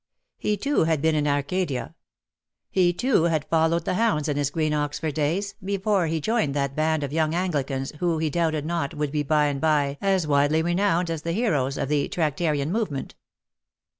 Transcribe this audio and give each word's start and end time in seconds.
He, 0.39 0.57
too, 0.57 0.85
had 0.85 0.99
been 0.99 1.13
in 1.13 1.27
Arcadia; 1.27 1.93
he, 2.71 2.91
toOj 2.91 3.29
had 3.29 3.45
followed 3.45 3.85
the 3.85 3.93
hounds 3.93 4.27
in 4.27 4.35
his 4.35 4.49
green 4.49 4.73
Oxford 4.73 5.13
days, 5.13 5.53
before 5.63 6.07
he 6.07 6.19
joined 6.19 6.55
that 6.55 6.75
band 6.75 7.03
of 7.03 7.13
young 7.13 7.35
Anglicans 7.35 7.91
who 7.99 8.17
he 8.17 8.31
doubted 8.31 8.65
not 8.65 8.95
would 8.95 9.11
by 9.27 9.45
and 9.45 9.61
by 9.61 9.99
be 10.01 10.07
as 10.07 10.25
widely 10.25 10.63
renowned 10.63 11.11
as 11.11 11.21
the 11.21 11.33
heroes 11.33 11.77
of 11.77 11.87
the 11.87 12.09
Tractarian 12.09 12.71
movement. 12.71 13.13